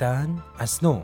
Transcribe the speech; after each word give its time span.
زیستن 0.00 0.42
از 0.58 0.84
نو. 0.84 1.02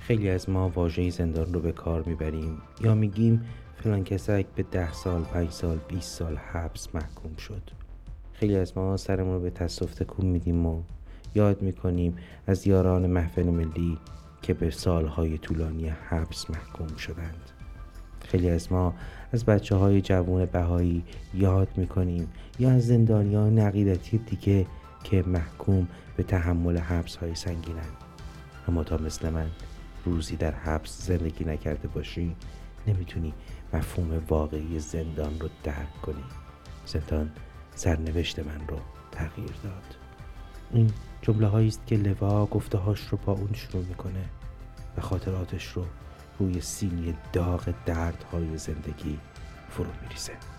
خیلی 0.00 0.30
از 0.30 0.50
ما 0.50 0.68
واژه 0.68 1.10
زندان 1.10 1.54
رو 1.54 1.60
به 1.60 1.72
کار 1.72 2.02
می‌بریم 2.02 2.58
یا 2.80 2.94
میگیم 2.94 3.44
فلان 3.76 4.04
کسک 4.04 4.46
به 4.54 4.62
ده 4.62 4.92
سال، 4.92 5.22
پنج 5.22 5.50
سال، 5.50 5.78
20 5.88 6.18
سال 6.18 6.36
حبس 6.36 6.94
محکوم 6.94 7.36
شد. 7.36 7.62
خیلی 8.32 8.56
از 8.56 8.78
ما 8.78 8.96
سرمون 8.96 9.34
رو 9.34 9.40
به 9.40 9.50
تصف 9.50 9.94
تکون 9.94 10.26
میدیم 10.26 10.66
و 10.66 10.82
یاد 11.34 11.62
می‌کنیم 11.62 12.16
از 12.46 12.66
یاران 12.66 13.06
محفل 13.06 13.50
ملی 13.50 13.98
که 14.42 14.54
به 14.54 14.70
سالهای 14.70 15.38
طولانی 15.38 15.88
حبس 15.88 16.50
محکوم 16.50 16.96
شدند. 16.96 17.57
خیلی 18.28 18.50
از 18.50 18.72
ما 18.72 18.94
از 19.32 19.44
بچه 19.44 19.76
های 19.76 20.00
جوون 20.00 20.44
بهایی 20.44 21.04
یاد 21.34 21.68
می‌کنیم. 21.76 22.28
یا 22.58 22.70
از 22.70 22.86
زندانیان 22.86 23.58
عقیدتی 23.58 24.18
دیگه 24.18 24.66
که 25.04 25.22
محکوم 25.22 25.88
به 26.16 26.22
تحمل 26.22 26.78
حبس 26.78 27.16
های 27.16 27.34
سنگینند 27.34 27.96
اما 28.68 28.84
تا 28.84 28.96
مثل 28.96 29.30
من 29.30 29.46
روزی 30.04 30.36
در 30.36 30.54
حبس 30.54 31.06
زندگی 31.06 31.44
نکرده 31.44 31.88
باشی 31.88 32.36
نمی‌تونی 32.86 33.34
مفهوم 33.72 34.22
واقعی 34.28 34.78
زندان 34.80 35.40
رو 35.40 35.48
درک 35.64 36.00
کنی. 36.02 36.24
زندان 36.86 37.30
سرنوشت 37.74 38.38
من 38.38 38.68
رو 38.68 38.76
تغییر 39.12 39.52
داد. 39.62 39.96
این 40.72 40.90
جمله 41.22 41.54
است 41.54 41.86
که 41.86 41.96
لوا 41.96 42.46
گفته 42.46 42.78
هاش 42.78 43.00
رو 43.00 43.18
با 43.26 43.32
اون 43.32 43.52
شروع 43.52 43.84
می‌کنه 43.84 44.24
و 44.96 45.00
خاطراتش 45.00 45.66
رو 45.66 45.84
روی 46.38 46.60
سینی 46.60 47.14
داغ 47.32 47.74
دردهای 47.86 48.58
زندگی 48.58 49.18
فرو 49.70 49.90
میریزه. 50.02 50.57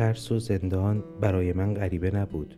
ترس 0.00 0.32
و 0.32 0.38
زندان 0.38 1.04
برای 1.20 1.52
من 1.52 1.74
غریبه 1.74 2.10
نبود. 2.10 2.54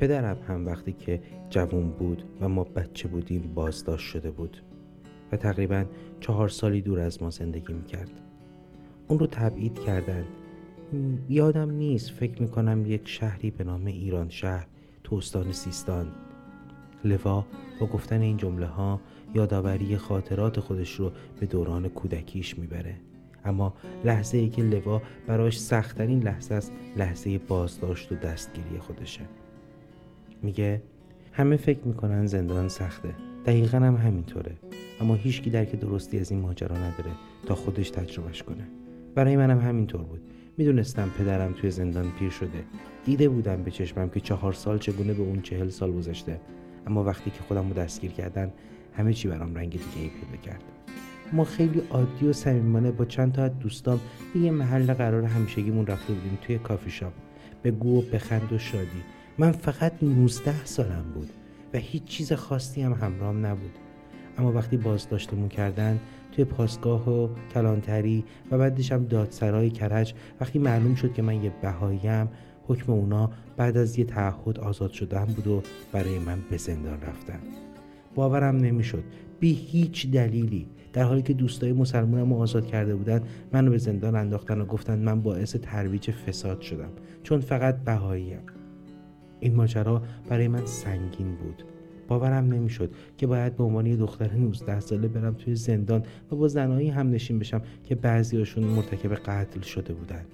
پدرم 0.00 0.38
هم 0.48 0.66
وقتی 0.66 0.92
که 0.92 1.20
جوون 1.50 1.90
بود 1.90 2.22
و 2.40 2.48
ما 2.48 2.64
بچه 2.64 3.08
بودیم 3.08 3.52
بازداشت 3.54 4.06
شده 4.06 4.30
بود 4.30 4.62
و 5.32 5.36
تقریبا 5.36 5.84
چهار 6.20 6.48
سالی 6.48 6.80
دور 6.80 7.00
از 7.00 7.22
ما 7.22 7.30
زندگی 7.30 7.72
می‌کرد. 7.72 8.10
اون 9.08 9.18
رو 9.18 9.26
تبعید 9.26 9.78
کردن. 9.78 10.24
یادم 11.28 11.70
نیست 11.70 12.10
فکر 12.10 12.42
می‌کنم 12.42 12.86
یک 12.86 13.08
شهری 13.08 13.50
به 13.50 13.64
نام 13.64 13.86
ایران 13.86 14.28
شهر 14.28 14.66
تو 15.04 15.16
استان 15.16 15.52
سیستان. 15.52 16.06
لوا 17.04 17.46
با 17.80 17.86
گفتن 17.86 18.20
این 18.20 18.36
جمله 18.36 18.66
ها 18.66 19.00
یادآوری 19.34 19.96
خاطرات 19.96 20.60
خودش 20.60 20.94
رو 20.94 21.12
به 21.40 21.46
دوران 21.46 21.88
کودکیش 21.88 22.58
می‌بره. 22.58 22.94
اما 23.44 23.74
لحظه 24.04 24.38
ای 24.38 24.48
که 24.48 24.62
لوا 24.62 25.02
براش 25.26 25.60
سختترین 25.60 26.22
لحظه 26.22 26.54
است 26.54 26.72
لحظه 26.96 27.38
بازداشت 27.38 28.12
و 28.12 28.14
دستگیری 28.14 28.78
خودشه. 28.78 29.20
میگه 30.42 30.82
همه 31.32 31.56
فکر 31.56 31.80
می‌کنن 31.84 32.26
زندان 32.26 32.68
سخته. 32.68 33.14
دقیقا 33.46 33.78
هم 33.78 33.96
همینطوره. 33.96 34.52
اما 35.00 35.14
هیچکی 35.14 35.50
درک 35.50 35.80
درستی 35.80 36.18
از 36.18 36.30
این 36.30 36.40
ماجرا 36.40 36.76
نداره 36.76 37.10
تا 37.46 37.54
خودش 37.54 37.90
تجربهش 37.90 38.42
کنه. 38.42 38.68
برای 39.14 39.36
منم 39.36 39.60
همینطور 39.60 40.02
بود. 40.02 40.20
می‌دونستم 40.58 41.10
پدرم 41.18 41.52
توی 41.52 41.70
زندان 41.70 42.10
پیر 42.18 42.30
شده. 42.30 42.64
دیده 43.04 43.28
بودم 43.28 43.62
به 43.62 43.70
چشمم 43.70 44.08
که 44.08 44.20
چهار 44.20 44.52
سال 44.52 44.78
چگونه 44.78 45.14
به 45.14 45.22
اون 45.22 45.42
چهل 45.42 45.68
سال 45.68 45.92
گذشته. 45.92 46.40
اما 46.86 47.04
وقتی 47.04 47.30
که 47.30 47.40
خودم 47.40 47.68
رو 47.68 47.74
دستگیر 47.74 48.10
کردن 48.10 48.52
همه 48.96 49.12
چی 49.12 49.28
برام 49.28 49.54
رنگ 49.54 49.70
دیگه 49.70 50.00
ای 50.02 50.08
پیدا 50.08 50.42
کرد. 50.42 50.62
ما 51.32 51.44
خیلی 51.44 51.82
عادی 51.90 52.26
و 52.26 52.32
صمیمانه 52.32 52.90
با 52.90 53.04
چند 53.04 53.32
تا 53.32 53.42
از 53.42 53.58
دوستام 53.58 54.00
به 54.34 54.40
یه 54.40 54.50
محل 54.50 54.94
قرار 54.94 55.24
همیشگیمون 55.24 55.86
رفته 55.86 56.12
بودیم 56.12 56.38
توی 56.42 56.58
کافی 56.58 56.90
شاپ. 56.90 57.12
به 57.62 57.70
گو 57.70 57.98
و 57.98 58.02
بخند 58.02 58.52
و 58.52 58.58
شادی. 58.58 59.02
من 59.38 59.52
فقط 59.52 59.92
19 60.02 60.64
سالم 60.64 61.04
بود 61.14 61.30
و 61.74 61.78
هیچ 61.78 62.04
چیز 62.04 62.32
خاصی 62.32 62.82
هم 62.82 62.92
همراهم 62.92 63.46
نبود. 63.46 63.70
اما 64.38 64.52
وقتی 64.52 64.76
بازداشتمون 64.76 65.48
کردن 65.48 65.98
توی 66.32 66.44
پاسگاه 66.44 67.10
و 67.10 67.28
کلانتری 67.54 68.24
و 68.50 68.58
بعدش 68.58 68.92
هم 68.92 69.04
دادسرای 69.04 69.70
کرج 69.70 70.14
وقتی 70.40 70.58
معلوم 70.58 70.94
شد 70.94 71.12
که 71.12 71.22
من 71.22 71.44
یه 71.44 71.52
بهاییم 71.62 72.28
حکم 72.66 72.92
اونا 72.92 73.30
بعد 73.56 73.76
از 73.76 73.98
یه 73.98 74.04
تعهد 74.04 74.58
آزاد 74.58 74.90
شدن 74.90 75.24
بود 75.24 75.46
و 75.46 75.62
برای 75.92 76.18
من 76.18 76.38
به 76.50 76.56
زندان 76.56 77.00
رفتن. 77.00 77.40
باورم 78.14 78.56
نمی‌شد. 78.56 79.04
بی 79.40 79.52
هیچ 79.52 80.10
دلیلی 80.10 80.66
در 80.92 81.02
حالی 81.02 81.22
که 81.22 81.32
دوستای 81.32 81.72
مسلمانم 81.72 82.32
آزاد 82.32 82.66
کرده 82.66 82.96
بودن 82.96 83.22
منو 83.52 83.70
به 83.70 83.78
زندان 83.78 84.14
انداختن 84.14 84.60
و 84.60 84.64
گفتن 84.64 84.98
من 84.98 85.20
باعث 85.20 85.56
ترویج 85.56 86.10
فساد 86.10 86.60
شدم. 86.60 86.90
چون 87.22 87.40
فقط 87.40 87.76
بهاییم. 87.84 88.40
این 89.40 89.54
ماجرا 89.54 90.02
برای 90.28 90.48
من 90.48 90.66
سنگین 90.66 91.34
بود. 91.34 91.64
باورم 92.08 92.52
نمی‌شد 92.52 92.90
که 93.16 93.26
باید 93.26 93.56
به 93.56 93.64
عنوان 93.64 93.86
یه 93.86 93.96
دختر 93.96 94.32
19 94.32 94.80
ساله 94.80 95.08
برم 95.08 95.34
توی 95.34 95.54
زندان 95.54 96.02
و 96.32 96.36
با 96.36 96.48
زنایی 96.48 96.88
هم 96.88 97.10
نشین 97.10 97.38
بشم 97.38 97.62
که 97.84 97.94
بعضیاشون 97.94 98.64
مرتکب 98.64 99.14
قتل 99.14 99.60
شده 99.60 99.94
بودن. 99.94 100.24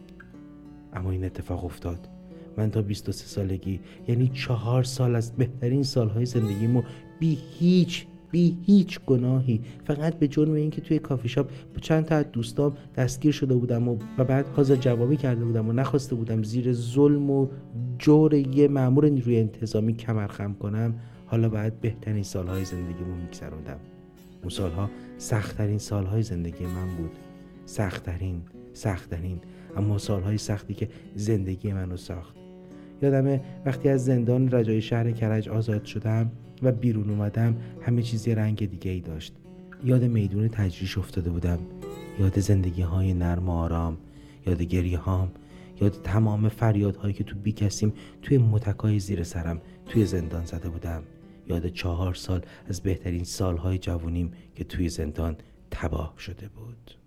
اما 0.93 1.11
این 1.11 1.25
اتفاق 1.25 1.65
افتاد. 1.65 2.09
من 2.57 2.71
تا 2.71 2.83
23 2.83 3.27
سالگی 3.27 3.81
یعنی 4.09 4.29
چهار 4.29 4.83
سال 4.83 5.17
از 5.17 5.33
بهترین 5.33 5.83
سالهای 5.83 6.27
زندگیمو 6.27 6.83
بی 7.21 7.39
هیچ 7.59 8.07
بی 8.35 8.59
هیچ 8.63 9.01
گناهی. 9.07 9.61
فقط 9.85 10.15
به 10.15 10.29
جرم 10.29 10.53
اینکه 10.53 10.81
توی 10.81 10.99
کافی 10.99 11.29
شاپ 11.29 11.47
با 11.47 11.81
چند 11.81 12.05
تا 12.05 12.15
از 12.15 12.33
دوستام 12.33 12.77
دستگیر 12.97 13.33
شده 13.33 13.55
بودم 13.55 13.89
و, 13.89 13.99
و 14.19 14.25
بعد 14.25 14.47
حاضر 14.57 14.77
جوابی 14.77 15.17
کرده 15.17 15.45
بودم 15.45 15.69
و 15.69 15.73
نخواسته 15.73 16.15
بودم 16.15 16.43
زیر 16.43 16.73
ظلم 16.73 17.31
و 17.31 17.49
جور 17.99 18.35
یه 18.35 18.69
مامور 18.69 19.09
نیروی 19.09 19.39
انتظامی 19.39 19.95
کمر 19.95 20.27
خم 20.27 20.55
کنم. 20.55 20.95
حالا 21.27 21.49
باید 21.49 21.81
بهترین 21.81 22.23
سالهای 22.23 22.65
زندگیمو 22.65 23.15
میگذروندم. 23.15 23.79
اون 24.41 24.51
سالها 24.51 24.91
سختترین 25.19 25.79
سالهای 25.79 26.23
زندگی 26.23 26.67
من 26.67 26.97
بود. 26.97 27.11
سختترین 27.67 28.43
سختترین. 28.73 29.39
اما 29.77 29.99
سالهای 29.99 30.39
سختی 30.39 30.75
که 30.75 30.89
زندگی 31.15 31.73
منو 31.73 31.97
ساخت. 31.97 32.44
یادمه 33.05 33.41
وقتی 33.67 33.89
از 33.89 34.05
زندان 34.05 34.51
رجای 34.51 34.83
شهر 34.83 35.11
کرج 35.11 35.49
آزاد 35.49 35.85
شدم 35.85 36.33
و 36.63 36.73
بیرون 36.73 37.11
اومدم 37.11 37.57
همه 37.83 38.03
چیزی 38.03 38.35
رنگ 38.35 38.71
دیگه 38.71 38.91
ای 38.91 39.01
داشت. 39.01 39.35
یاد 39.85 40.05
میدون 40.05 40.49
تجریش 40.49 40.99
افتاده 40.99 41.31
بودم. 41.31 41.59
یاد 42.21 42.39
زندگی 42.39 42.83
های 42.83 43.15
نرم 43.15 43.49
و 43.49 43.53
آرام 43.53 43.97
یاد 44.47 44.63
گریه 44.63 44.99
هام 44.99 45.31
یاد 45.81 46.01
تمام 46.05 46.49
فریادهایی 46.49 47.15
که 47.15 47.25
تو 47.25 47.37
بیکسیم 47.39 47.93
توی 48.23 48.39
متکای 48.39 48.99
زیر 48.99 49.23
سرم 49.23 49.61
توی 49.87 50.07
زندان 50.07 50.45
زده 50.45 50.69
بودم. 50.69 51.03
یاد 51.49 51.67
چهار 51.67 52.15
سال 52.15 52.43
از 52.69 52.81
بهترین 52.81 53.25
سالهای 53.25 53.79
جوونیم 53.79 54.33
که 54.55 54.65
توی 54.65 54.89
زندان 54.89 55.37
تباه 55.71 56.15
شده 56.19 56.49
بود. 56.49 57.04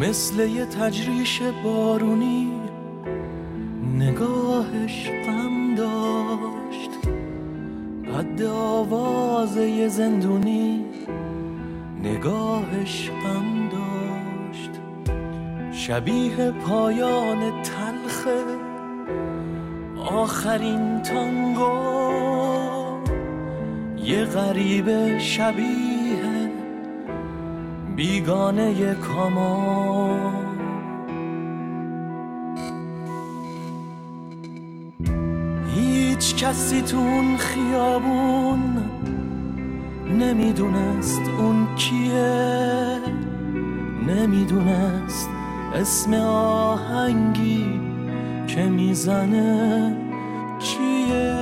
مثل 0.00 0.48
یه 0.48 0.64
تجریش 0.64 1.42
بارونی 1.64 2.52
نگاهش 3.98 5.10
غم 5.26 5.74
داشت. 5.74 6.90
قد 8.14 8.42
آواز 8.42 9.56
یه 9.56 9.88
زندونی 9.88 10.84
نگاهش 12.02 13.10
غم 13.24 13.68
داشت. 13.68 14.70
شبیه 15.72 16.50
پایان 16.50 17.62
تلخ 17.62 18.28
آخرین 19.96 21.02
تانگو. 21.02 21.80
یه 24.04 24.24
غریب 24.24 25.18
شبیه 25.18 25.99
بیگانه 28.00 28.94
کاما 28.94 30.32
هیچ 35.74 36.44
کسی 36.44 36.82
تو 36.82 36.98
خیابون 37.38 38.60
نمی‌دونست 40.18 41.20
اون 41.38 41.74
کیه. 41.76 42.98
نمی‌دونست 44.08 45.28
اسم 45.74 46.14
آهنگی 46.14 47.80
که 48.46 48.62
می‌زنه 48.62 49.96
چیه. 50.58 51.39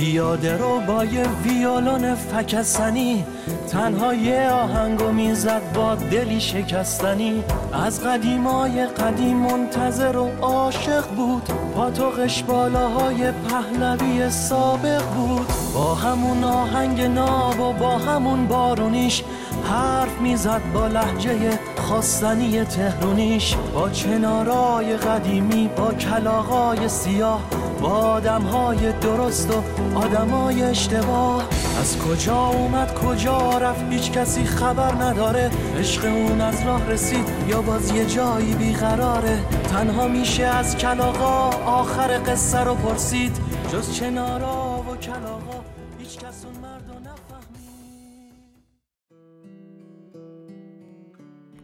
پیاده 0.00 0.56
رو 0.56 0.80
با 0.80 1.04
یه 1.04 1.26
ویولون 1.44 2.14
فکستنی 2.14 3.24
تنها 3.68 4.14
یه 4.14 4.50
آهنگو 4.50 5.12
می‌زد 5.12 5.62
با 5.74 5.94
دلی 5.94 6.40
شکستنی. 6.40 7.44
از 7.72 8.04
قدیمای 8.04 8.86
قدیم 8.86 9.36
منتظر 9.36 10.16
و 10.16 10.30
عاشق 10.40 11.08
بود 11.16 11.42
پاتوقش 11.74 12.42
بالاهای 12.42 13.32
پهلوی 13.32 14.30
سابق 14.30 15.02
بود. 15.02 15.46
با 15.74 15.94
همون 15.94 16.44
آهنگ 16.44 17.00
ناب 17.00 17.60
و 17.60 17.72
با 17.72 17.98
همون 17.98 18.46
بارونیش 18.46 19.22
حرف 19.64 20.20
می‌زد 20.20 20.62
با 20.74 20.86
لحجه 20.86 21.58
خواستنی 21.76 22.64
تهرونیش. 22.64 23.56
با 23.74 23.90
چنارای 23.90 24.96
قدیمی 24.96 25.70
با 25.76 25.92
کلاغای 25.92 26.88
سیاه 26.88 27.40
با 27.80 27.88
آدم 27.88 28.42
های 28.42 28.92
درست 28.92 29.50
و 29.50 29.62
آدم 29.98 30.28
های 30.28 30.62
اشتباه. 30.62 31.48
از 31.80 31.98
کجا 31.98 32.46
اومد 32.46 32.94
کجا 32.94 33.58
رفت 33.58 33.92
هیچ 33.92 34.12
کسی 34.12 34.44
خبر 34.44 34.94
نداره. 34.94 35.50
عشق 35.78 36.04
اون 36.04 36.40
از 36.40 36.66
راه 36.66 36.90
رسید 36.90 37.24
یا 37.48 37.62
باز 37.62 37.90
یه 37.90 38.06
جایی 38.06 38.54
بیقراره. 38.54 39.38
تنها 39.72 40.08
میشه 40.08 40.44
از 40.44 40.76
کلاغا 40.76 41.50
آخر 41.66 42.20
قصه 42.26 42.58
رو 42.58 42.74
پرسید. 42.74 43.40
جز 43.72 43.92
چنارا 43.92 44.84
و 44.90 44.96
کلاغا 44.96 45.64
هیچ 45.98 46.18
کس 46.18 46.44
اون 46.44 46.54
مرد 46.62 46.90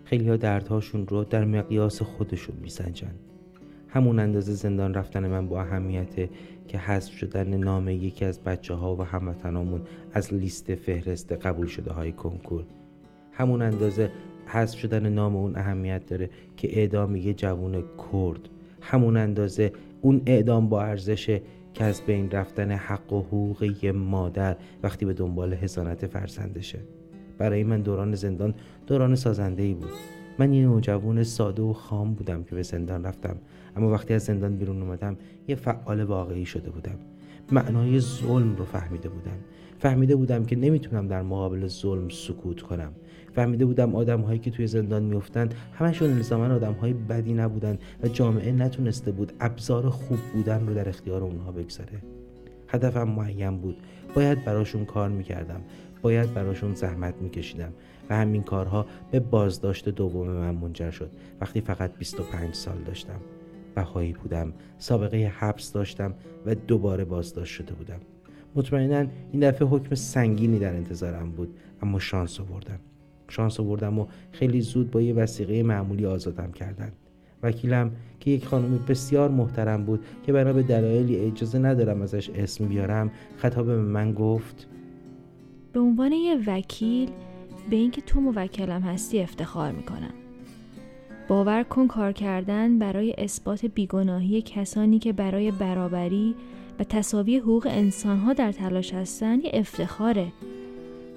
خیلی 0.05 0.29
ها 0.29 0.37
دردهاشون 0.37 1.07
رو 1.07 1.25
در 1.25 1.45
مقیاس 1.45 2.03
خودشون 2.03 2.57
میسنجن. 2.61 3.15
همون 3.89 4.19
اندازه 4.19 4.53
زندان 4.53 4.95
رفتن 4.95 5.27
من 5.27 5.49
با 5.49 5.61
اهمیته 5.61 6.31
که 6.69 6.79
حذف 6.79 7.13
شدن 7.13 7.57
نام 7.57 7.89
یکی 7.89 8.25
از 8.25 8.41
بچه 8.41 8.75
ها 8.75 8.97
و 8.97 9.03
هموطنامون 9.03 9.83
از 10.13 10.35
لیست 10.35 10.75
فهرست 10.75 11.33
قبول 11.33 11.67
شده 11.67 11.93
های 11.93 12.13
کنکور. 12.13 12.65
همون 13.33 13.63
اندازه 13.63 14.11
حذف 14.47 14.79
شدن 14.79 15.09
نام 15.09 15.37
اون 15.37 15.57
اهمیت 15.57 16.07
داره 16.07 16.31
که 16.57 16.79
اعدام 16.79 17.17
یه 17.17 17.35
جوون 17.35 17.85
کرد. 18.13 18.49
همون 18.81 19.17
اندازه 19.17 19.73
اون 20.01 20.23
اعدام 20.27 20.69
با 20.69 20.83
ارزشه 20.83 21.43
که 21.75 21.85
از 21.85 22.03
بین 22.07 22.31
رفتن 22.31 22.71
حق 22.71 23.13
و 23.13 23.21
حقوق 23.21 23.63
یه 23.83 23.93
مادر 23.93 24.57
وقتی 24.83 25.07
به 25.07 25.13
دنبال 25.13 25.55
حسانت 25.55 26.07
فرزندشه. 26.07 26.79
برای 27.39 27.65
من 27.65 27.81
دوران 27.83 28.15
زندان 28.15 28.55
دوران 28.87 29.15
سازنده 29.15 29.63
ای 29.63 29.75
بود. 29.75 29.91
من 30.39 30.53
یه 30.53 30.67
نوجوان 30.67 31.23
ساده 31.23 31.63
و 31.63 31.73
خام 31.73 32.15
بودم 32.15 32.43
که 32.43 32.55
به 32.55 32.63
زندان 32.63 33.05
رفتم. 33.05 33.37
اما 33.77 33.91
وقتی 33.91 34.15
از 34.15 34.23
زندان 34.23 34.57
بیرون 34.57 34.83
اومدم 34.83 35.17
یه 35.49 35.55
فعال 35.55 36.03
واقعی 36.03 36.47
شده 36.47 36.71
بودم. 36.71 36.99
معنای 37.53 38.01
ظلم 38.01 38.57
رو 38.57 38.65
فهمیده 38.65 39.09
بودم. 39.09 39.37
فهمیده 39.79 40.17
بودم 40.17 40.45
که 40.45 40.57
نمی‌تونم 40.57 41.09
در 41.09 41.23
مقابل 41.23 41.67
ظلم 41.67 42.09
سکوت 42.09 42.63
کنم. 42.63 42.93
فهمیده 43.33 43.65
بودم 43.65 43.95
آدم 43.95 44.21
هایی 44.21 44.39
که 44.39 44.51
توی 44.51 44.67
زندان 44.67 45.03
میفتند 45.03 45.55
همشون 45.75 46.11
الزاما 46.11 46.55
آدم 46.55 46.73
های 46.73 46.93
بدی 46.93 47.35
نبودن 47.35 47.79
و 48.03 48.09
جامعه 48.09 48.53
نتونسته 48.53 49.13
بود 49.13 49.33
ابزار 49.41 49.91
خوب 49.91 50.19
بودن 50.35 50.67
رو 50.67 50.75
در 50.75 50.89
اختیار 50.89 51.23
اونها 51.23 51.53
بگذاره. 51.53 52.03
هدفم 52.69 53.09
معین 53.09 53.59
بود. 53.59 53.77
باید 54.15 54.45
براشون 54.45 54.85
کار 54.85 55.09
می‌کردم. 55.09 55.61
باید 56.03 56.35
براشون 56.35 56.75
زحمت 56.75 57.15
میکشیدم 57.21 57.73
و 58.11 58.17
همین 58.17 58.43
کارها 58.43 58.87
به 59.11 59.21
بازداشت 59.21 59.89
دوم 59.89 60.29
من 60.29 60.55
منجر 60.55 60.91
شد. 60.91 61.11
وقتی 61.41 61.61
فقط 61.61 61.99
25 61.99 62.55
سال 62.55 62.79
داشتم. 62.87 63.21
بهایی 63.75 64.13
بودم 64.13 64.53
سابقه 64.79 65.33
حبس 65.39 65.73
داشتم 65.73 66.15
و 66.47 66.55
دوباره 66.55 67.05
بازداشت 67.05 67.55
شده 67.55 67.75
بودم. 67.75 68.01
مطمئنا 68.55 69.07
این 69.33 69.51
دفعه 69.51 69.69
حکم 69.69 69.95
سنگینی 69.95 70.59
در 70.59 70.75
انتظارم 70.75 71.31
بود 71.31 71.57
اما 71.83 71.99
شانس 71.99 72.41
آوردم. 72.41 72.79
شانس 73.29 73.61
آوردم 73.61 73.99
و 73.99 74.07
خیلی 74.33 74.61
زود 74.61 74.91
با 74.91 75.01
یه 75.01 75.15
وسیقه 75.15 75.63
معمولی 75.63 76.07
آزادم 76.07 76.53
کردن. 76.53 76.93
وکیلم 77.43 77.91
که 78.21 78.31
یک 78.31 78.47
خانم 78.47 78.79
بسیار 78.89 79.29
محترم 79.29 79.85
بود 79.85 80.05
که 80.23 80.33
بنا 80.33 80.53
به 80.53 80.63
دلایلی 80.63 81.17
اجازه 81.17 81.59
ندارم 81.59 82.03
ازش 82.03 82.31
اسم 82.31 82.69
بیارم 82.69 83.11
خطاب 83.37 83.67
به 83.67 83.77
من 83.77 84.13
گفت 84.13 84.69
به 85.77 85.83
عنوان 85.83 86.13
یه 86.13 86.39
وکیل 86.47 87.11
به 87.71 87.77
اینکه 87.77 88.01
تو 88.01 88.21
موکلم 88.21 88.83
هستی 88.83 89.21
افتخار 89.21 89.73
می‌کنم. 89.73 90.15
باور 91.29 91.63
کن 91.63 91.87
کار 91.87 92.13
کردن 92.13 92.79
برای 92.79 93.15
اثبات 93.19 93.67
بیگناهی 93.67 94.43
کسانی 94.43 94.99
که 94.99 95.13
برای 95.13 95.51
برابری 95.51 96.35
و 96.79 96.85
تصاوی 96.85 97.39
حقوق 97.39 97.67
انسانها 97.71 98.33
در 98.33 98.53
تلاش 98.53 98.95
هستند 98.95 99.45
یه 99.45 99.51
افتخاره 99.55 100.33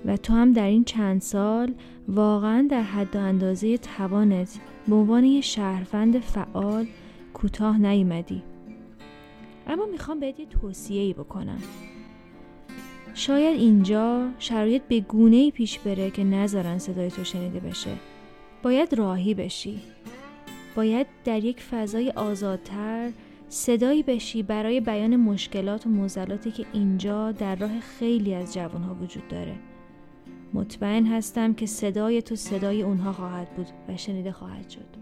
و 0.06 0.18
تو 0.18 0.34
هم 0.34 0.54
در 0.54 0.68
این 0.68 0.84
چند 0.84 1.22
سال 1.22 1.74
واقعا 2.08 2.68
در 2.72 2.84
حد 2.84 3.16
و 3.16 3.20
اندازه 3.20 3.78
توانت 3.78 4.60
به 4.88 4.96
عنوان 4.96 5.24
یه 5.24 5.42
شهروند 5.42 6.20
فعال 6.20 6.88
کوتاه 7.34 7.78
نیومدی. 7.78 8.44
اما 9.68 9.86
می‌خوام 9.86 10.20
بهت 10.20 10.40
یه 10.40 10.46
توصیه 10.46 11.02
ای 11.02 11.14
بکنم. 11.14 11.60
شاید 13.20 13.60
اینجا 13.60 14.30
شرایط 14.40 14.82
به 14.82 15.00
گونه 15.00 15.52
پیش 15.52 15.80
بره 15.80 16.12
که 16.12 16.24
نذارن 16.24 16.78
صدای 16.78 17.10
تو 17.12 17.24
شنیده 17.24 17.60
بشه. 17.60 17.90
باید 18.64 18.94
راهی 18.94 19.34
بشی. 19.34 19.80
باید 20.76 21.08
در 21.26 21.44
یک 21.44 21.62
فضای 21.62 22.10
آزادتر 22.10 23.12
صدایی 23.50 24.04
بشی 24.04 24.44
برای 24.44 24.82
بیان 24.82 25.16
مشکلات 25.16 25.88
و 25.88 25.90
موزلاتی 25.90 26.52
که 26.52 26.66
اینجا 26.74 27.32
در 27.32 27.56
راه 27.56 27.80
خیلی 27.80 28.34
از 28.34 28.54
جوانها 28.54 28.96
وجود 29.02 29.28
داره. 29.28 29.56
مطمئن 30.54 31.06
هستم 31.06 31.54
که 31.54 31.66
صدای 31.66 32.22
تو 32.22 32.36
صدای 32.36 32.82
اونها 32.82 33.14
خواهد 33.14 33.50
بود 33.56 33.68
و 33.88 33.98
شنیده 33.98 34.32
خواهد 34.32 34.70
شد. 34.70 35.00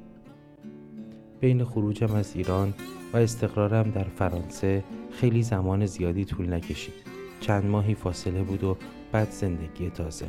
بین 1.40 1.64
خروجم 1.64 2.14
از 2.16 2.36
ایران 2.36 2.74
و 3.14 3.18
استقرارم 3.18 3.92
در 3.92 4.04
فرانسه 4.04 4.84
خیلی 5.12 5.44
زمان 5.44 5.86
زیادی 5.86 6.26
طول 6.26 6.54
نکشید. 6.54 7.18
چند 7.40 7.66
ماهی 7.66 7.96
فاصله 7.96 8.44
بود 8.44 8.64
و 8.64 8.78
بعد 9.12 9.32
زندگی 9.32 9.90
تازه. 9.90 10.26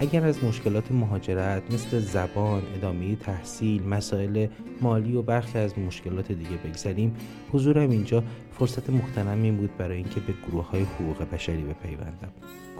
اگر 0.00 0.24
از 0.24 0.44
مشکلات 0.44 0.92
مهاجرت 0.92 1.74
مثل 1.74 1.98
زبان، 1.98 2.62
ادامه 2.76 3.16
تحصیل، 3.16 3.88
مسائل 3.88 4.46
مالی 4.80 5.16
و 5.16 5.22
برخی 5.22 5.58
از 5.58 5.78
مشکلات 5.78 6.32
دیگه 6.32 6.56
بگذریم 6.64 7.16
حضورم 7.52 7.90
اینجا 7.90 8.24
فرصت 8.52 8.90
مختنمی 8.90 9.50
بود 9.50 9.76
برای 9.76 9.96
اینکه 9.96 10.20
به 10.20 10.34
گروه 10.48 10.70
های 10.70 10.82
حقوق 10.82 11.30
بشری 11.32 11.62
بپیوندم. 11.62 12.32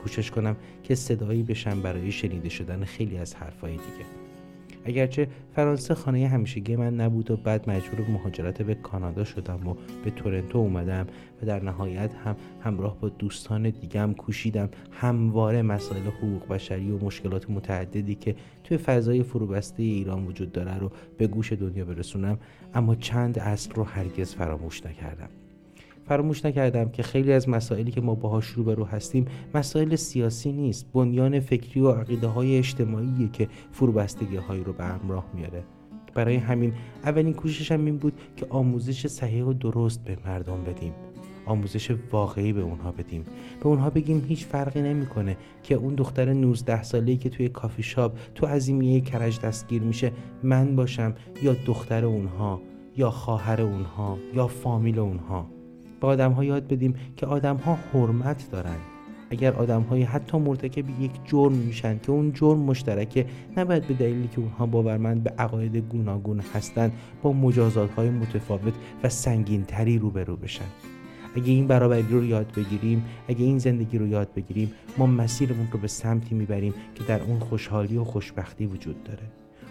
کوشش 0.03 0.31
کنم 0.31 0.57
که 0.83 0.95
صدایی 0.95 1.43
بشم 1.43 1.83
برای 1.83 2.13
شنیده 2.13 2.49
شدن 2.49 2.85
خیلی 2.85 3.19
از 3.19 3.35
حرفهای 3.35 3.73
دیگه. 3.73 4.30
اگرچه 4.85 5.29
فرانسه 5.55 5.95
خانه 5.95 6.29
همیشگی 6.29 6.77
من 6.77 7.01
نبود 7.01 7.31
و 7.31 7.37
بعد 7.37 7.71
مجبور 7.71 8.09
مهاجرت 8.09 8.63
به 8.63 8.75
کانادا 8.75 9.25
شدم 9.25 9.69
و 9.69 9.75
به 10.05 10.11
تورنتو 10.11 10.59
اومدم 10.59 11.07
و 11.43 11.47
در 11.47 11.63
نهایت 11.63 12.15
هم 12.15 12.37
همراه 12.65 13.01
با 13.01 13.09
دوستان 13.09 13.71
دیگم 13.71 14.15
کوشیدم 14.15 14.69
همواره 14.91 15.63
مسائل 15.63 16.03
حقوق 16.03 16.49
بشری 16.49 16.91
و 16.91 17.05
مشکلات 17.05 17.51
متعددی 17.51 18.15
که 18.15 18.35
توی 18.65 18.77
فضای 18.77 19.23
فروبسته 19.23 19.83
ایران 19.83 20.27
وجود 20.27 20.53
داره 20.53 20.79
رو 20.79 20.91
به 21.19 21.27
گوش 21.27 21.53
دنیا 21.53 21.85
برسونم 21.85 22.39
اما 22.75 22.95
چند 22.95 23.39
اصل 23.39 23.75
رو 23.75 23.85
هرگز 23.85 24.35
فراموش 24.35 24.87
نکردم. 24.87 25.29
فراموش 26.11 26.45
نکردم 26.45 26.89
که 26.89 27.03
خیلی 27.03 27.33
از 27.33 27.49
مسائلی 27.49 27.91
که 27.91 28.01
ما 28.01 28.15
باهاش 28.15 28.47
روبرو 28.47 28.85
هستیم 28.85 29.25
مسائل 29.55 29.97
سیاسی 29.97 30.53
نیست 30.53 30.93
بنیان 30.93 31.41
فکری 31.41 31.81
و 31.81 31.91
عقیده 31.91 32.27
های 32.27 32.59
اجتماعی 32.59 33.31
که 33.33 33.49
فروبستگی 33.73 34.37
هایی 34.37 34.65
رو 34.65 34.73
به 34.73 34.85
همراه 34.85 35.25
میاره. 35.35 35.63
برای 36.15 36.37
همین 36.37 36.73
اولین 37.05 37.35
کوششم 37.35 37.85
این 37.85 37.97
بود 37.97 38.13
که 38.37 38.47
آموزش 38.49 39.07
صحیح 39.07 39.45
و 39.45 39.53
درست 39.53 40.05
به 40.05 40.17
مردم 40.27 40.65
بدیم. 40.65 40.93
آموزش 41.47 41.95
واقعی 42.13 42.53
به 42.53 42.61
اونها 42.61 42.93
بدیم. 42.93 43.25
به 43.61 43.67
اونها 43.67 43.91
بگیم 43.91 44.25
هیچ 44.29 44.45
فرقی 44.45 44.83
نمی‌کنه 44.83 45.37
که 45.63 45.75
اون 45.75 45.95
دختر 45.95 46.33
19 46.33 46.83
ساله‌ای 46.83 47.17
که 47.17 47.29
توی 47.29 47.49
کافی 47.49 47.83
شاپ 47.83 48.19
تو 48.35 48.47
عظیمیه 48.47 49.01
کرج 49.01 49.41
دستگیر 49.41 49.83
میشه 49.83 50.13
من 50.43 50.77
باشم 50.77 51.15
یا 51.43 51.57
دختر 51.67 52.05
اونها 52.05 52.61
یا 52.97 53.11
خواهر 53.11 53.63
اونها 53.63 54.19
یا 54.35 54.47
فامیل 54.47 54.99
اونها. 54.99 55.60
به 56.01 56.07
آدم 56.07 56.33
ها 56.33 56.45
یاد 56.45 56.69
بدیم 56.69 56.95
که 57.17 57.27
آدم 57.27 57.57
ها 57.57 57.79
حرمت 57.93 58.51
دارن. 58.51 58.77
اگر 59.31 59.53
آدم 59.53 59.83
های 59.83 60.03
حتی 60.03 60.39
مرتکب 60.39 61.01
یک 61.01 61.11
جرم 61.25 61.53
میشن 61.53 61.99
که 61.99 62.13
اون 62.13 62.33
جرم 62.33 62.59
مشترکه 62.59 63.27
نباید 63.57 63.87
به 63.87 63.95
دلیلی 63.95 64.29
که 64.29 64.41
اونها 64.41 64.67
باورمند 64.67 65.25
به 65.25 65.31
عقاید 65.39 65.77
گوناگون 65.77 66.41
هستند 66.55 66.93
با 67.23 67.33
مجازات 67.33 67.91
های 67.91 68.11
متفاوت 68.11 68.75
و 69.03 69.09
سنگین 69.09 69.65
تری 69.65 69.99
روبرو 69.99 70.37
بشن. 70.37 70.65
اگه 71.37 71.53
این 71.53 71.67
برابری 71.67 72.03
رو 72.03 72.25
یاد 72.25 72.53
بگیریم 72.57 73.05
اگه 73.29 73.45
این 73.45 73.59
زندگی 73.59 73.99
رو 73.99 74.07
یاد 74.07 74.35
بگیریم 74.37 74.73
ما 74.99 75.07
مسیرمون 75.07 75.69
رو 75.73 75.79
به 75.79 75.89
سمتی 75.89 76.35
می‌بریم 76.35 76.75
که 76.95 77.05
در 77.05 77.23
اون 77.23 77.39
خوشحالی 77.39 77.97
و 77.97 78.05
خوشبختی 78.05 78.67
وجود 78.67 79.05
داره. 79.05 79.23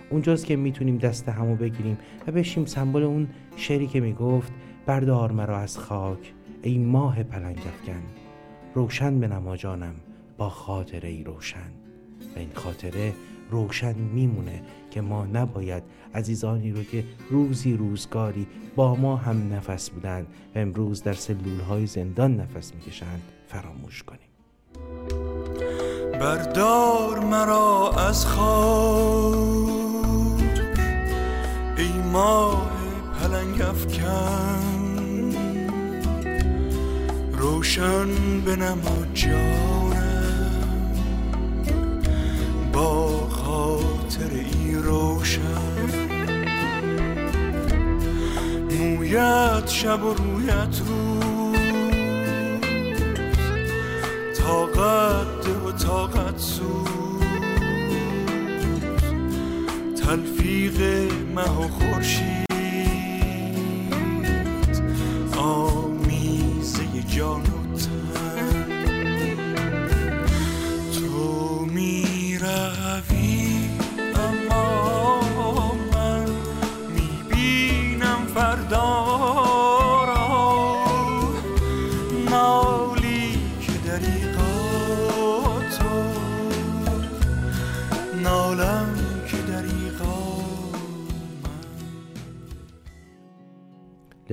اونجاست 0.10 0.46
که 0.46 0.56
می‌تونیم 0.56 0.98
دست 0.98 1.30
همو 1.30 1.56
بگیریم 1.56 1.98
و 2.28 2.32
بشیم 2.32 2.66
سمبل 2.66 3.04
اون 3.04 3.28
شعری 3.56 3.88
که 3.88 4.00
می‌گفت 4.00 4.52
بردار 4.86 5.32
مرا 5.32 5.60
از 5.60 5.78
خاک 5.78 6.34
ای 6.62 6.78
ماه 6.78 7.24
پلنگ 7.24 7.60
روشن 8.74 9.20
به 9.20 9.28
نماجانم 9.28 9.96
با 10.38 10.50
خاطره 10.50 11.10
ای 11.10 11.24
روشن. 11.24 11.72
و 12.36 12.40
این 12.40 12.52
خاطره 12.54 13.14
روشن 13.52 13.96
میمونه 13.96 14.62
که 14.92 15.02
ما 15.02 15.26
نباید 15.26 15.84
عزیزانی 16.16 16.72
رو 16.72 16.84
که 16.84 17.04
روزی 17.30 17.78
روزگاری 17.78 18.48
با 18.76 18.96
ما 18.96 19.16
هم 19.16 19.54
نفس 19.54 19.90
بودند 19.90 20.28
و 20.56 20.60
امروز 20.60 21.04
در 21.04 21.14
سلول 21.14 21.60
های 21.60 21.86
زندان 21.86 22.40
نفس 22.40 22.74
می‌کشند 22.74 23.22
فراموش 23.48 24.04
کنیم. 24.04 24.30
بردار 26.20 27.20
مرا 27.20 27.92
از 27.98 28.26
خاک 28.26 29.40
ای 31.78 31.92
ماه 32.14 32.79
پلنگ 33.20 33.62
افکن. 33.62 35.36
روشن 37.32 38.08
به 38.46 38.56
نما 38.56 39.06
با 42.74 43.30
خاطر 43.30 44.30
ای 44.32 44.76
روشن. 44.76 45.42
مویت 48.80 49.68
شب 49.68 50.04
و 50.04 50.14
رویت 50.14 50.82
روز. 50.88 51.60
طاقت 54.38 55.46
ده 55.46 55.52
و 55.52 55.72
طاقت 55.72 56.38
سوز. 56.38 56.90
تلفیق 60.06 60.82
مه 61.36 61.50
و 61.50 61.68
خورشید. 61.68 62.49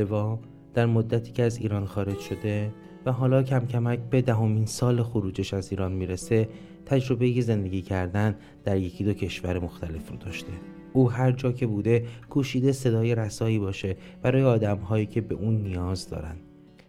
لوا 0.06 0.38
در 0.74 0.86
مدتی 0.86 1.32
که 1.32 1.42
از 1.42 1.58
ایران 1.58 1.86
خارج 1.86 2.18
شده 2.18 2.70
و 3.06 3.12
حالا 3.12 3.42
کم 3.42 3.66
کمک 3.66 3.98
به 4.10 4.22
دهمین 4.22 4.66
سال 4.66 5.02
خروجش 5.02 5.54
از 5.54 5.70
ایران 5.70 5.92
می‌رسه 5.92 6.48
تجربه 6.86 7.40
زندگی 7.40 7.82
کردن 7.82 8.34
در 8.64 8.76
یکی 8.76 9.04
دو 9.04 9.12
کشور 9.12 9.58
مختلف 9.58 10.10
رو 10.10 10.16
داشته. 10.16 10.52
او 10.92 11.10
هر 11.10 11.32
جا 11.32 11.52
که 11.52 11.66
بوده 11.66 12.04
کوشیده 12.30 12.72
صدای 12.72 13.14
رسایی 13.14 13.58
باشه 13.58 13.96
برای 14.22 14.42
آدم 14.42 14.78
هایی 14.78 15.06
که 15.06 15.20
به 15.20 15.34
اون 15.34 15.54
نیاز 15.54 16.08
دارن. 16.08 16.36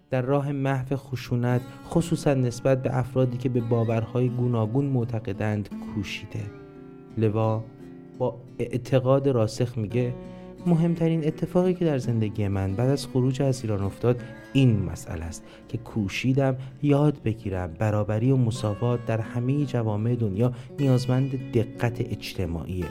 در 0.10 0.22
راه 0.22 0.52
محو 0.52 0.96
خشونت 0.96 1.62
خصوصا 1.90 2.34
نسبت 2.34 2.82
به 2.82 2.98
افرادی 2.98 3.38
که 3.38 3.50
به 3.50 3.62
باورهای 3.62 4.30
گوناگون 4.30 4.86
معتقدند 4.86 5.70
کوشیده. 5.96 6.44
لوا 7.18 7.64
با 8.18 8.36
اعتقاد 8.60 9.28
راسخ 9.28 9.78
میگه 9.78 10.14
مهمترین 10.66 11.28
اتفاقی 11.28 11.74
که 11.74 11.86
در 11.86 11.98
زندگی 11.98 12.48
من 12.48 12.76
بعد 12.76 12.90
از 12.90 13.08
خروج 13.08 13.42
از 13.42 13.62
ایران 13.62 13.84
افتاد 13.84 14.22
این 14.54 14.82
مسئله 14.82 15.26
است 15.26 15.44
که 15.68 15.78
کوشیدم 15.78 16.56
یاد 16.84 17.24
بگیرم 17.24 17.74
برابری 17.80 18.32
و 18.32 18.38
مساوات 18.38 19.06
در 19.06 19.22
همه 19.22 19.66
جوامع 19.66 20.16
دنیا 20.16 20.52
نیازمند 20.80 21.52
دقت 21.54 22.02
اجتماعیه. 22.02 22.86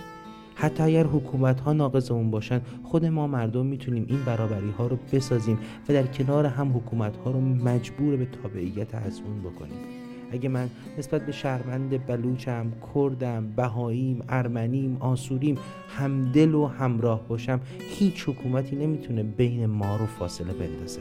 حتی 0.54 0.82
اگر 0.82 1.04
حکومت 1.04 1.60
ها 1.60 1.72
ناقض 1.72 2.10
اون 2.10 2.30
باشن 2.30 2.60
خود 2.84 3.04
ما 3.04 3.26
مردم 3.26 3.66
می‌تونیم 3.66 4.06
این 4.08 4.24
برابری 4.24 4.70
ها 4.78 4.86
رو 4.86 4.98
بسازیم 5.12 5.58
و 5.88 5.92
در 5.92 6.06
کنار 6.06 6.46
هم 6.46 6.76
حکومت 6.76 7.16
ها 7.16 7.30
رو 7.30 7.40
مجبور 7.40 8.16
به 8.16 8.26
تابعیت 8.42 8.94
از 8.94 9.20
اون 9.26 9.40
بکنیم. 9.40 9.95
اگه 10.32 10.48
من 10.48 10.70
نسبت 10.98 11.26
به 11.26 11.32
شهروند 11.32 12.06
بلوچم، 12.06 12.72
کردم، 12.94 13.52
بهاییم، 13.56 14.22
ارمنیم، 14.28 14.96
آسوریم 15.00 15.58
همدل 15.88 16.54
و 16.54 16.66
همراه 16.66 17.28
باشم 17.28 17.60
هیچ 17.78 18.28
حکومتی 18.28 18.76
نمی‌تونه 18.76 19.22
بین 19.22 19.66
ما 19.66 19.96
رو 19.96 20.06
فاصله 20.06 20.52
بندازه. 20.52 21.00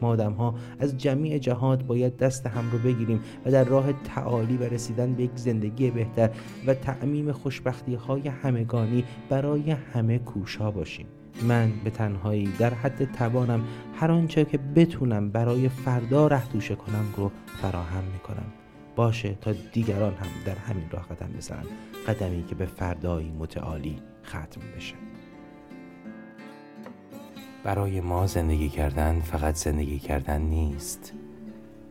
ما 0.00 0.08
آدم 0.08 0.32
ها 0.32 0.54
از 0.78 0.98
جمیع 0.98 1.38
جهات 1.38 1.82
باید 1.82 2.16
دست 2.16 2.46
هم 2.46 2.70
رو 2.70 2.78
بگیریم 2.78 3.20
و 3.46 3.50
در 3.50 3.64
راه 3.64 3.92
تعالی 3.92 4.56
و 4.56 4.62
رسیدن 4.62 5.12
به 5.12 5.22
یک 5.22 5.30
زندگی 5.34 5.90
بهتر 5.90 6.30
و 6.66 6.74
تعمیم 6.74 7.32
خوشبختی 7.32 7.94
های 7.94 8.28
همگانی 8.28 9.04
برای 9.28 9.70
همه 9.70 10.18
کوشا 10.18 10.70
باشیم. 10.70 11.06
من 11.48 11.72
به 11.84 11.90
تنهایی 11.90 12.48
در 12.58 12.74
حد 12.74 13.12
توانم 13.12 13.64
هر 13.94 14.10
آنچه 14.10 14.44
که 14.44 14.58
بتونم 14.58 15.30
برای 15.30 15.68
فردا 15.68 16.26
ره 16.26 16.48
توشه 16.52 16.74
کنم 16.74 17.04
رو 17.16 17.30
فراهم 17.46 18.04
می‌کنم. 18.12 18.65
باشه 18.96 19.34
تا 19.40 19.52
دیگران 19.52 20.14
هم 20.14 20.26
در 20.46 20.54
همین 20.54 20.90
راه 20.90 21.06
قدم 21.08 21.32
بزنن. 21.36 21.66
قدمی 22.06 22.44
که 22.44 22.54
به 22.54 22.66
فردایی 22.66 23.30
متعالی 23.30 23.98
ختم 24.24 24.60
بشه. 24.76 24.94
برای 27.64 28.00
ما 28.00 28.26
زندگی 28.26 28.68
کردن 28.68 29.20
فقط 29.20 29.54
زندگی 29.54 29.98
کردن 29.98 30.42
نیست. 30.42 31.12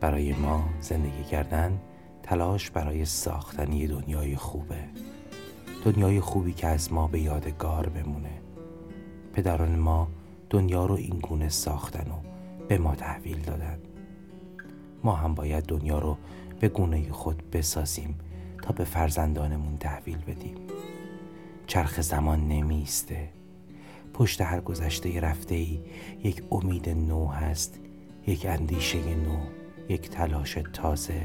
برای 0.00 0.32
ما 0.32 0.68
زندگی 0.80 1.24
کردن 1.24 1.80
تلاش 2.22 2.70
برای 2.70 3.04
ساختن 3.04 3.64
دنیای 3.64 4.36
خوبه. 4.36 4.84
دنیای 5.84 6.20
خوبی 6.20 6.52
که 6.52 6.66
از 6.66 6.92
ما 6.92 7.06
به 7.06 7.20
یادگار 7.20 7.88
بمونه. 7.88 8.40
پدران 9.32 9.78
ما 9.78 10.08
دنیا 10.50 10.86
رو 10.86 10.94
این 10.94 11.18
گونه 11.18 11.48
ساختن 11.48 12.10
و 12.10 12.16
به 12.68 12.78
ما 12.78 12.94
تحویل 12.94 13.38
دادن. 13.38 13.78
ما 15.04 15.14
هم 15.14 15.34
باید 15.34 15.64
دنیا 15.64 15.98
رو 15.98 16.16
به 16.60 16.68
گونه 16.68 17.12
خود 17.12 17.50
بسازیم 17.50 18.14
تا 18.62 18.72
به 18.72 18.84
فرزندانمون 18.84 19.76
تحویل 19.76 20.18
بدیم. 20.18 20.56
چرخ 21.66 22.00
زمان 22.00 22.48
نمیسته 22.48 23.28
پشت 24.14 24.40
هر 24.40 24.60
گذشته 24.60 25.20
رفته 25.20 25.54
ای 25.54 25.80
یک 26.24 26.42
امید 26.50 26.88
نو 26.88 27.26
هست 27.26 27.80
یک 28.26 28.46
اندیشه 28.46 28.98
نو 28.98 29.38
یک 29.88 30.10
تلاش 30.10 30.58
تازه. 30.72 31.20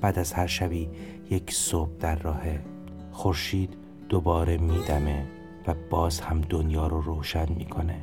بعد 0.00 0.18
از 0.18 0.32
هر 0.32 0.46
شبی 0.46 0.88
یک 1.30 1.52
صبح 1.52 1.90
در 2.00 2.16
راهه. 2.16 2.60
خورشید 3.12 3.74
دوباره 4.08 4.58
میدمه 4.58 5.26
و 5.66 5.74
باز 5.90 6.20
هم 6.20 6.40
دنیا 6.40 6.86
رو 6.86 7.00
روشن 7.00 7.52
می‌کنه. 7.52 8.00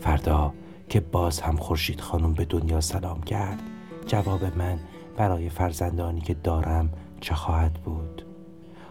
فردا 0.00 0.54
که 0.88 1.00
باز 1.00 1.40
هم 1.40 1.56
خورشید 1.56 2.00
خانم 2.00 2.32
به 2.32 2.44
دنیا 2.44 2.80
سلام 2.80 3.20
کرد 3.20 3.60
جواب 4.06 4.58
من 4.58 4.78
برای 5.16 5.48
فرزندانی 5.48 6.20
که 6.20 6.34
دارم 6.34 6.90
چه 7.20 7.34
خواهد 7.34 7.72
بود؟ 7.72 8.22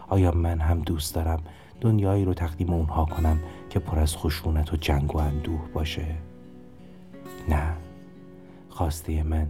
آیا 0.08 0.32
من 0.32 0.60
هم 0.60 0.80
دوست 0.80 1.14
دارم 1.14 1.40
دنیایی 1.80 2.24
رو 2.24 2.34
تقدیم 2.34 2.72
اونها 2.72 3.04
کنم 3.04 3.38
که 3.70 3.78
پر 3.78 3.98
از 3.98 4.16
خشونت 4.16 4.72
و 4.72 4.76
جنگ 4.76 5.14
و 5.14 5.18
اندوه 5.18 5.68
باشه؟ 5.74 6.06
نه. 7.48 7.76
خواسته 8.68 9.22
من 9.22 9.46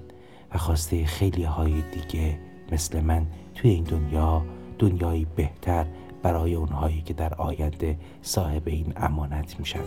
و 0.55 0.59
خواسته 0.59 1.05
خیلی 1.05 1.45
های 1.45 1.83
دیگه 1.93 2.39
مثل 2.73 3.01
من 3.01 3.27
توی 3.55 3.71
این 3.71 3.85
دنیا 3.85 4.43
دنیایی 4.79 5.27
بهتر 5.37 5.87
برای 6.23 6.55
اونهایی 6.55 7.03
که 7.03 7.15
در 7.15 7.35
آینده 7.35 7.99
صاحب 8.23 8.63
این 8.69 8.93
امانت 8.97 9.59
میشن. 9.59 9.85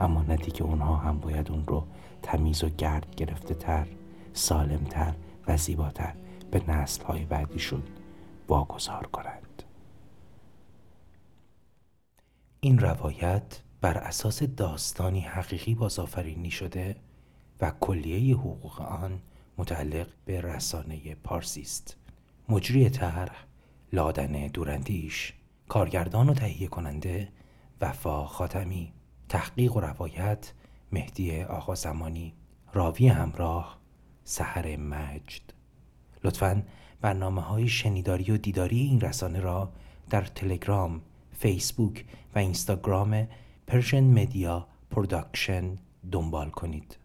امانتی 0.00 0.50
که 0.50 0.64
اونها 0.64 0.96
هم 0.96 1.18
باید 1.18 1.50
اون 1.50 1.64
رو 1.66 1.84
تمیز 2.22 2.64
و 2.64 2.68
گرد 2.68 3.14
گرفته 3.16 3.54
تر 3.54 3.86
سالم 4.32 4.84
تر 4.90 5.14
و 5.48 5.56
زیباتر 5.56 6.14
به 6.50 6.70
نسل 6.70 7.04
های 7.04 7.24
بعدیشون 7.24 7.82
واگذار 8.48 9.06
کنند. 9.06 9.62
این 12.60 12.78
روایت 12.78 13.60
بر 13.80 13.98
اساس 13.98 14.42
داستانی 14.42 15.20
حقیقی 15.20 15.74
بازآفرینی 15.74 16.50
شده 16.50 16.96
و 17.60 17.72
کلیه 17.80 18.36
حقوق 18.36 18.80
آن 18.80 19.20
متعلق 19.58 20.06
به 20.24 20.40
رسانه 20.40 21.14
پارسی 21.14 21.60
است. 21.60 21.96
مجری 22.48 22.90
طرح 22.90 23.44
لادن 23.92 24.46
دوراندیش 24.46 25.34
کارگردان 25.68 26.28
و 26.28 26.34
تهیه 26.34 26.68
کننده 26.68 27.28
وفا 27.80 28.26
خاتمی 28.26 28.92
تحقیق 29.28 29.76
و 29.76 29.80
روایت 29.80 30.52
مهدی 30.92 31.42
آقازمانی 31.42 32.34
راوی 32.72 33.08
همراه 33.08 33.78
سحر 34.28 34.76
مجد. 34.76 35.42
لطفا 36.24 36.62
برنامه 37.00 37.40
های 37.40 37.68
شنیداری 37.68 38.32
و 38.32 38.36
دیداری 38.36 38.78
این 38.78 39.00
رسانه 39.00 39.40
را 39.40 39.72
در 40.10 40.22
تلگرام، 40.22 41.00
فیسبوک 41.38 42.04
و 42.34 42.38
اینستاگرام 42.38 43.28
Persian 43.66 44.04
Media 44.04 44.66
Production 44.90 45.78
دنبال 46.12 46.50
کنید. 46.50 46.96